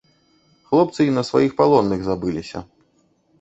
Хлопцы 0.71 0.97
й 1.07 1.13
на 1.17 1.23
сваіх 1.29 1.51
палонных 1.59 2.01
забыліся. 2.09 2.65